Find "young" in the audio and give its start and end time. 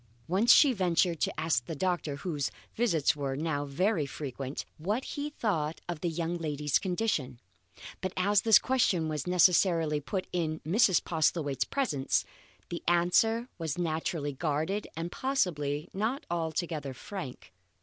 6.09-6.39